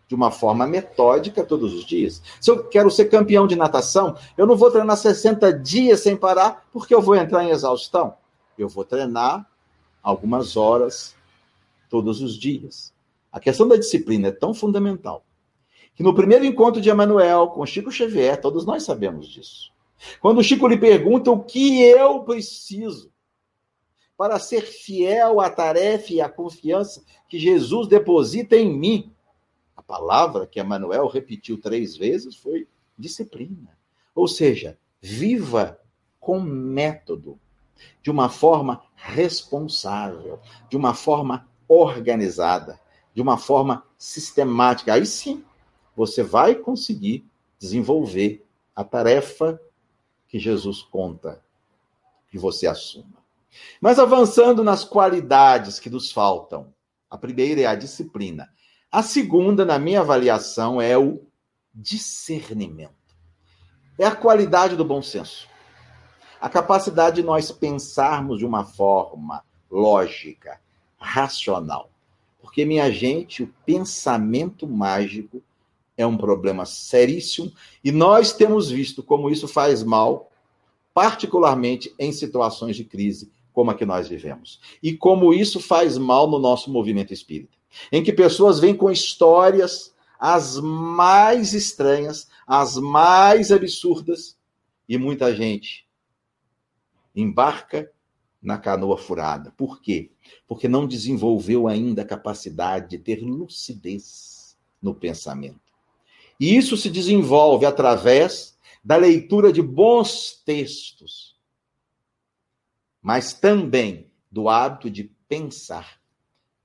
[0.08, 2.22] de uma forma metódica todos os dias.
[2.42, 6.66] Se eu quero ser campeão de natação, eu não vou treinar 60 dias sem parar,
[6.72, 8.16] porque eu vou entrar em exaustão.
[8.58, 9.48] Eu vou treinar
[10.02, 11.16] algumas horas
[11.90, 12.94] todos os dias.
[13.32, 15.24] A questão da disciplina é tão fundamental
[15.96, 19.72] que no primeiro encontro de Emanuel com Chico Xavier, todos nós sabemos disso.
[20.20, 23.12] Quando o Chico lhe pergunta o que eu preciso
[24.18, 29.14] para ser fiel à tarefa e à confiança que Jesus deposita em mim,
[29.76, 33.78] a palavra que Emanuel repetiu três vezes foi disciplina.
[34.16, 35.80] Ou seja, viva
[36.20, 37.40] com método,
[38.02, 42.80] de uma forma responsável, de uma forma organizada,
[43.14, 44.94] de uma forma sistemática.
[44.94, 45.44] Aí sim,
[45.96, 47.26] você vai conseguir
[47.60, 49.60] desenvolver a tarefa
[50.28, 51.42] que Jesus conta
[52.30, 53.24] que você assuma.
[53.80, 56.74] Mas avançando nas qualidades que nos faltam,
[57.10, 58.50] a primeira é a disciplina.
[58.92, 61.22] A segunda, na minha avaliação, é o
[61.74, 62.92] discernimento.
[63.98, 65.48] É a qualidade do bom senso.
[66.42, 70.60] A capacidade de nós pensarmos de uma forma lógica,
[70.98, 71.90] racional.
[72.42, 75.42] Porque, minha gente, o pensamento mágico
[75.98, 77.52] é um problema seríssimo
[77.84, 80.32] e nós temos visto como isso faz mal,
[80.94, 84.60] particularmente em situações de crise como a que nós vivemos.
[84.82, 87.56] E como isso faz mal no nosso movimento espírita,
[87.92, 94.38] em que pessoas vêm com histórias as mais estranhas, as mais absurdas,
[94.88, 95.86] e muita gente
[97.16, 97.92] embarca
[98.42, 99.52] na canoa furada.
[99.58, 100.12] Por quê?
[100.48, 105.73] Porque não desenvolveu ainda a capacidade de ter lucidez no pensamento.
[106.44, 111.38] E isso se desenvolve através da leitura de bons textos,
[113.02, 116.02] mas também do hábito de pensar.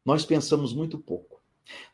[0.04, 1.40] Nós pensamos muito pouco.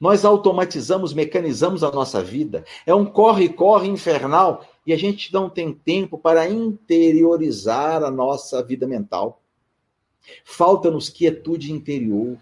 [0.01, 2.65] Nós automatizamos, mecanizamos a nossa vida.
[2.87, 8.87] É um corre-corre infernal e a gente não tem tempo para interiorizar a nossa vida
[8.87, 9.43] mental.
[10.43, 12.39] Falta-nos quietude interior,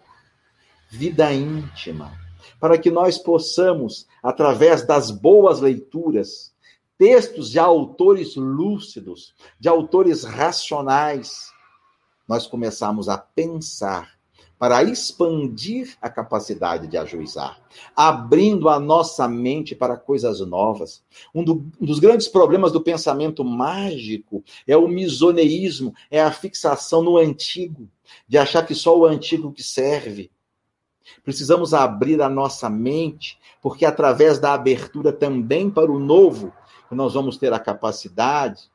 [0.88, 2.21] vida íntima,
[2.62, 6.54] para que nós possamos, através das boas leituras,
[6.96, 11.50] textos de autores lúcidos, de autores racionais,
[12.28, 14.12] nós começarmos a pensar
[14.60, 17.60] para expandir a capacidade de ajuizar,
[17.96, 21.02] abrindo a nossa mente para coisas novas.
[21.34, 27.02] Um, do, um, dos grandes problemas do pensamento mágico é o misoneísmo, é a fixação
[27.02, 27.88] no antigo,
[28.28, 30.30] de achar que só o antigo que serve.
[31.24, 36.52] Precisamos abrir a nossa mente, porque através da abertura também para o novo,
[36.90, 38.70] nós vamos ter a capacidade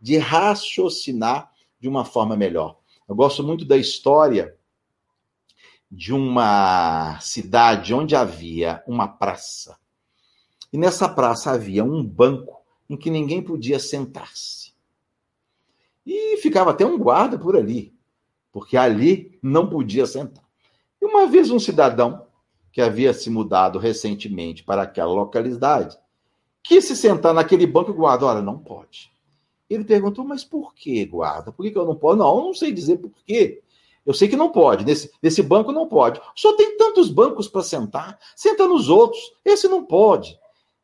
[0.00, 1.50] de raciocinar
[1.80, 2.76] de uma forma melhor.
[3.08, 4.56] Eu gosto muito da história
[5.90, 9.78] de uma cidade onde havia uma praça.
[10.72, 14.74] E nessa praça havia um banco em que ninguém podia sentar-se.
[16.04, 17.94] E ficava até um guarda por ali,
[18.52, 20.45] porque ali não podia sentar.
[21.06, 22.26] Uma vez um cidadão
[22.72, 25.96] que havia se mudado recentemente para aquela localidade
[26.64, 29.10] quis se sentar naquele banco e guarda, olha, não pode.
[29.70, 31.52] Ele perguntou, mas por que, guarda?
[31.52, 32.16] Por que, que eu não posso?
[32.16, 33.62] Não, eu não sei dizer por quê.
[34.04, 36.20] Eu sei que não pode, nesse, nesse banco não pode.
[36.34, 40.36] Só tem tantos bancos para sentar, senta nos outros, esse não pode.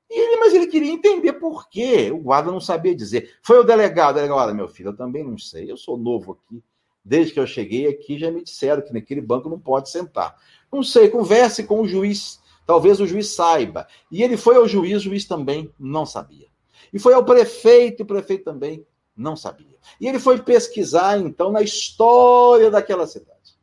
[0.09, 2.13] E ele, mas ele queria entender por quê.
[2.13, 3.39] O guarda não sabia dizer.
[3.43, 6.33] Foi o delegado, o delegado, olha, meu filho, eu também não sei, eu sou novo
[6.33, 6.63] aqui.
[7.05, 10.37] Desde que eu cheguei aqui, já me disseram que naquele banco não pode sentar.
[10.73, 12.41] Não sei, converse com o juiz.
[12.65, 13.89] Talvez o juiz saiba.
[14.11, 16.47] E ele foi ao juiz, o juiz também não sabia.
[16.93, 18.87] E foi ao prefeito, o prefeito também
[19.17, 19.77] não sabia.
[20.01, 23.57] E ele foi pesquisar, então, na história daquela cidade.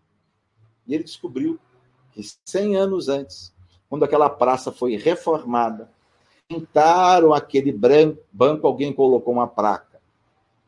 [0.85, 1.57] E ele descobriu
[2.11, 3.53] que 100 anos antes,
[3.87, 5.89] quando aquela praça foi reformada,
[6.47, 10.01] pintaram aquele banco, alguém colocou uma placa.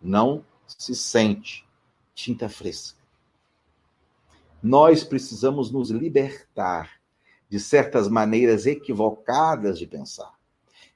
[0.01, 1.65] Não se sente
[2.13, 2.99] tinta fresca.
[4.61, 7.01] Nós precisamos nos libertar
[7.49, 10.33] de certas maneiras equivocadas de pensar,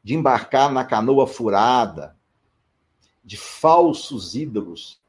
[0.04, 2.16] de embarcar na canoa furada,
[3.24, 5.02] de falsos ídolos,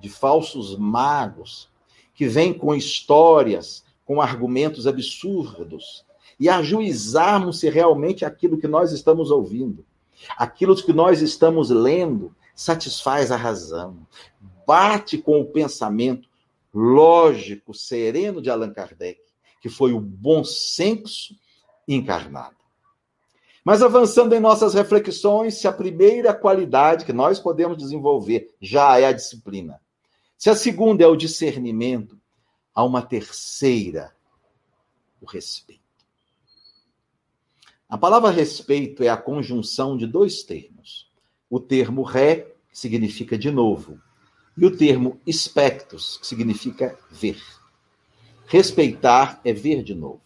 [0.00, 1.70] de falsos magos,
[2.12, 6.04] que vêm com histórias, com argumentos absurdos,
[6.38, 9.84] e ajuizarmos se realmente aquilo que nós estamos ouvindo,
[10.36, 14.06] aquilo que nós estamos lendo, satisfaz a razão,
[14.72, 16.26] bate com o pensamento
[16.72, 19.20] lógico, sereno de Allan Kardec,
[19.60, 21.36] que foi o bom senso
[21.86, 22.56] encarnado.
[23.62, 29.04] Mas avançando em nossas reflexões, se a primeira qualidade que nós podemos desenvolver já é
[29.04, 29.78] a disciplina,
[30.38, 32.18] se a segunda é o discernimento,
[32.74, 34.10] há uma terceira,
[35.20, 35.82] o respeito.
[37.90, 41.12] A palavra respeito é a conjunção de dois termos.
[41.50, 44.00] O termo ré, significa de novo,
[44.56, 47.40] e o termo espectus, que significa ver.
[48.46, 50.20] Respeitar é ver de novo,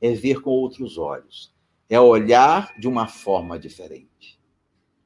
[0.00, 1.52] é ver com outros olhos,
[1.88, 4.40] é olhar de uma forma diferente.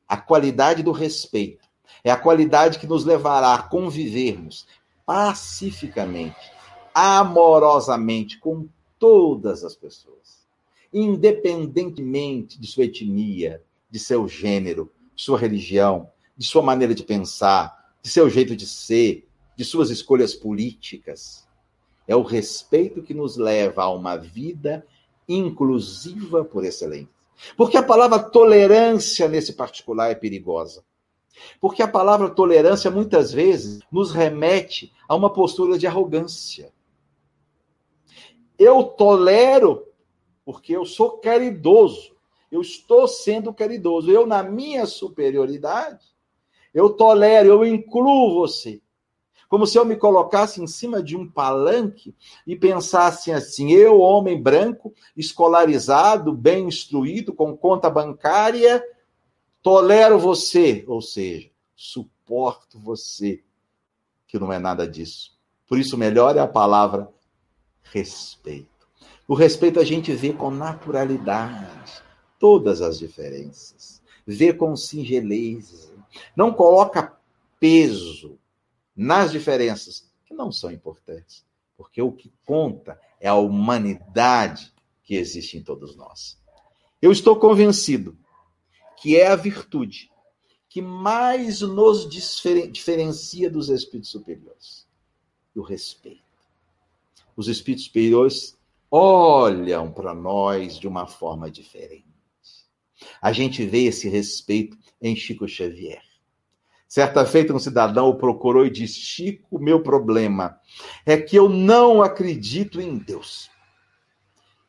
[0.09, 1.69] A qualidade do respeito
[2.03, 4.67] é a qualidade que nos levará a convivermos
[5.05, 6.53] pacificamente,
[6.95, 8.69] amorosamente com
[8.99, 10.47] todas as pessoas,
[10.93, 18.11] independentemente de sua etnia, de seu gênero, sua religião, de sua maneira de pensar, de
[18.11, 19.27] seu jeito de ser,
[19.57, 21.47] de suas escolhas políticas.
[22.07, 24.87] É o respeito que nos leva a uma vida
[25.29, 27.09] inclusiva por excelência.
[27.57, 30.85] Porque a palavra tolerância nesse particular é perigosa.
[31.61, 36.73] Porque a palavra tolerância muitas vezes nos remete a uma postura de arrogância.
[38.59, 39.87] Eu tolero
[40.45, 42.17] porque eu sou caridoso.
[42.51, 44.11] Eu estou sendo caridoso.
[44.11, 46.07] Eu, na minha superioridade,
[46.79, 48.81] eu tolero, eu incluo você.
[49.49, 52.15] Como se eu me colocasse em cima de um palanque
[52.47, 58.85] e pensasse assim: eu, homem branco, escolarizado, bem instruído, com conta bancária,
[59.61, 63.43] tolero você, ou seja, suporto você,
[64.29, 65.37] que não é nada disso.
[65.67, 67.09] Por isso, melhor é a palavra
[67.83, 68.69] respeito.
[69.27, 72.03] O respeito a gente vê com naturalidade
[72.39, 75.98] todas as diferenças, vê com singeleza,
[76.37, 77.17] não coloca
[77.61, 78.39] peso
[78.95, 81.45] nas diferenças que não são importantes,
[81.77, 84.73] porque o que conta é a humanidade
[85.05, 86.39] que existe em todos nós.
[87.01, 88.19] Eu estou convencido
[88.97, 90.11] que é a virtude
[90.69, 94.89] que mais nos diferencia dos espíritos superiores
[95.59, 96.23] o respeito.
[97.37, 98.57] Os espíritos superiores
[98.91, 102.08] olham para nós de uma forma diferente.
[103.21, 106.03] A gente vê esse respeito em Chico Xavier.
[106.89, 110.59] Certa feita, um cidadão o procurou e disse: Chico, meu problema
[111.05, 113.51] é que eu não acredito em Deus.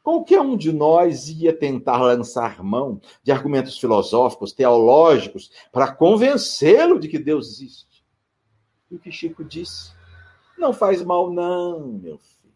[0.04, 7.08] Qualquer um de nós ia tentar lançar mão de argumentos filosóficos, teológicos, para convencê-lo de
[7.08, 8.04] que Deus existe.
[8.90, 9.92] E o que Chico disse?
[10.58, 12.54] Não faz mal, não, meu filho.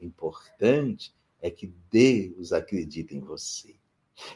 [0.00, 3.77] O importante é que Deus acredite em você.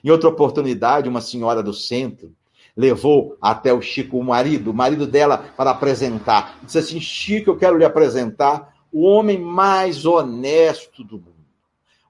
[0.02, 2.34] Em outra oportunidade, uma senhora do centro
[2.76, 6.58] levou até o Chico o marido, o marido dela, para apresentar.
[6.62, 11.32] Disse assim: Chico, eu quero lhe apresentar o homem mais honesto do mundo.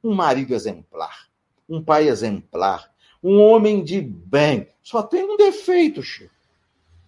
[0.03, 1.29] Um marido exemplar,
[1.69, 2.91] um pai exemplar,
[3.23, 4.69] um homem de bem.
[4.83, 6.35] Só tem um defeito, Chico.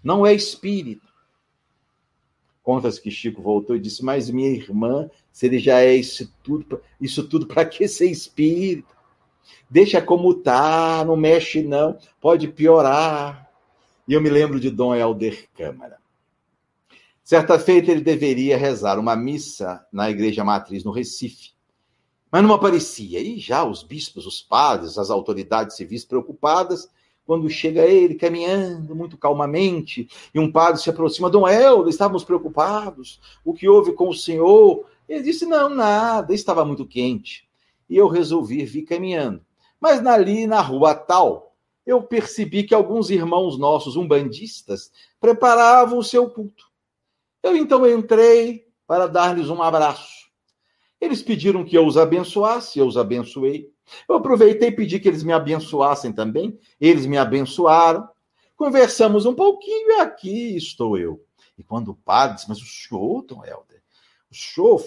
[0.02, 1.12] Não é espírito.
[2.62, 6.80] Conta-se que Chico voltou e disse: Mas minha irmã, se ele já é isso tudo,
[7.00, 8.93] isso tudo para que ser espírito?
[9.68, 13.50] Deixa como tá, não mexe não, pode piorar.
[14.06, 15.98] E eu me lembro de Dom Helder Câmara.
[17.22, 21.52] Certa feita ele deveria rezar uma missa na igreja matriz no Recife,
[22.30, 23.18] mas não aparecia.
[23.18, 26.86] E já os bispos, os padres, as autoridades civis preocupadas,
[27.26, 33.18] quando chega ele caminhando muito calmamente, e um padre se aproxima, Dom Helder, estávamos preocupados,
[33.42, 34.84] o que houve com o senhor?
[35.08, 37.48] Ele disse, não, nada, estava muito quente.
[37.88, 39.44] E eu resolvi vir caminhando.
[39.80, 41.54] Mas ali na rua tal,
[41.86, 46.70] eu percebi que alguns irmãos nossos, umbandistas, preparavam o seu culto.
[47.42, 50.24] Eu então entrei para dar-lhes um abraço.
[51.00, 53.70] Eles pediram que eu os abençoasse, eu os abençoei.
[54.08, 56.58] Eu aproveitei e pedi que eles me abençoassem também.
[56.80, 58.08] Eles me abençoaram.
[58.56, 61.22] Conversamos um pouquinho e aqui estou eu.
[61.58, 63.82] E quando o padre disse, mas o senhor, Tom Helder,
[64.30, 64.82] o senhor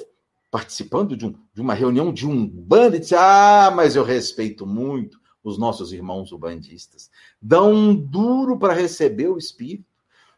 [0.49, 5.19] participando de, um, de uma reunião de um bando, disse, ah, mas eu respeito muito
[5.43, 7.09] os nossos irmãos ubandistas.
[7.41, 9.85] Dão um duro para receber o Espírito.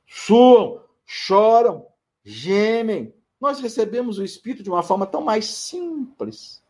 [0.08, 1.86] Suam, choram,
[2.24, 3.14] gemem.
[3.40, 6.62] Nós recebemos o Espírito de uma forma tão mais simples.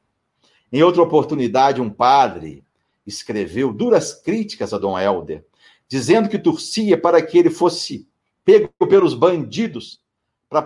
[0.71, 2.63] Em outra oportunidade, um padre
[3.05, 5.43] escreveu duras críticas a Dom Helder,
[5.87, 8.07] dizendo que torcia para que ele fosse
[8.45, 10.01] pego pelos bandidos
[10.47, 10.61] para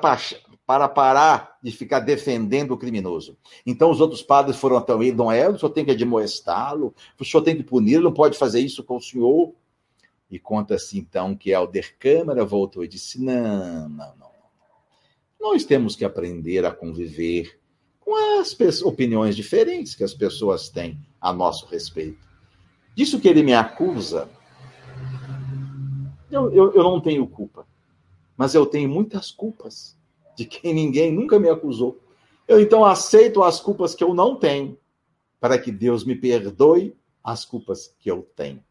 [0.66, 3.38] para parar de ficar defendendo o criminoso.
[3.66, 7.26] Então os outros padres foram até ele, Dom Hélio, o senhor tem que admoestá-lo, o
[7.26, 9.53] senhor tem que puni-lo, não pode fazer isso com o senhor.
[10.32, 14.34] E conta-se então que Alder Câmara voltou e disse: não, não, não.
[15.39, 17.59] Nós temos que aprender a conviver
[17.99, 22.26] com as opiniões diferentes que as pessoas têm a nosso respeito.
[22.95, 24.30] Disso que ele me acusa,
[26.32, 27.68] eu, eu, eu não tenho culpa,
[28.38, 29.97] mas eu tenho muitas culpas
[30.36, 31.99] de quem ninguém nunca me acusou.
[32.47, 34.77] Eu então aceito as culpas que eu não tenho,
[35.39, 38.63] para que Deus me perdoe as culpas que eu tenho.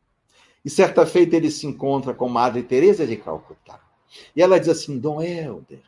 [0.65, 3.81] E certa feita ele se encontra com Madre Teresa de Calcutá.
[4.37, 5.83] E ela diz assim: Dom Helder,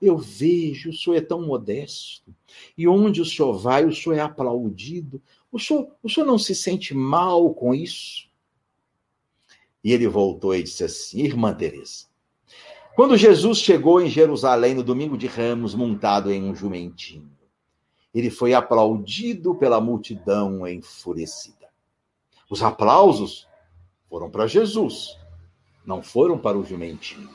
[0.00, 2.34] eu vejo, o senhor é tão modesto,
[2.76, 5.22] e onde o senhor vai, o senhor é aplaudido.
[5.52, 8.28] O senhor, o senhor não se sente mal com isso?
[9.84, 12.05] E ele voltou e disse assim: Irmã Teresa,
[12.96, 17.30] quando Jesus chegou em Jerusalém no domingo de Ramos, montado em um jumentinho,
[18.14, 21.68] ele foi aplaudido pela multidão enfurecida.
[22.48, 23.46] Os aplausos
[24.08, 25.14] foram para Jesus,
[25.84, 27.28] não foram para o jumentinho.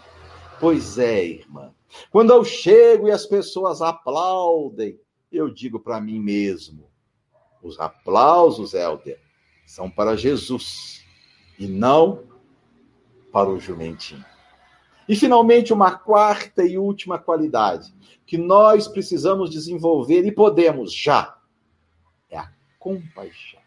[0.59, 1.71] Pois é, irmã.
[2.09, 4.99] Quando eu chego e as pessoas aplaudem,
[5.31, 6.89] eu digo para mim mesmo:
[7.61, 9.19] os aplausos, Helder,
[9.63, 11.05] são para Jesus
[11.59, 12.23] e não
[13.31, 14.30] para o jumentinho.
[15.11, 17.93] E, finalmente, uma quarta e última qualidade
[18.25, 21.37] que nós precisamos desenvolver e podemos já
[22.29, 22.49] é a
[22.79, 23.59] compaixão.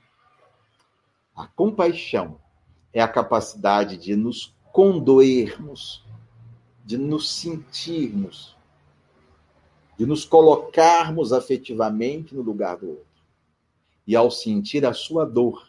[1.36, 2.40] A compaixão
[2.94, 6.02] é a capacidade de nos condoermos
[6.82, 8.56] de nos sentirmos,
[9.98, 13.04] de nos colocarmos afetivamente no lugar do outro.
[14.06, 15.68] E ao sentir a sua dor,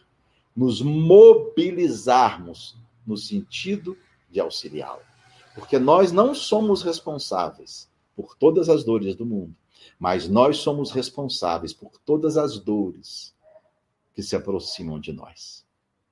[0.56, 3.94] nos mobilizarmos no sentido
[4.30, 5.15] de auxiliá-lo.
[5.56, 9.56] Porque nós não somos responsáveis por todas as dores do mundo,
[9.98, 13.34] mas nós somos responsáveis por todas as dores
[14.14, 15.65] que se aproximam de nós.